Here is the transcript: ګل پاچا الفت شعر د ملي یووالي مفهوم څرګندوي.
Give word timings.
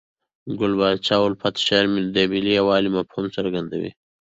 ګل 0.59 0.73
پاچا 0.79 1.15
الفت 1.25 1.55
شعر 1.65 1.85
د 2.15 2.17
ملي 2.31 2.51
یووالي 2.59 2.89
مفهوم 2.97 3.25
څرګندوي. 3.35 3.91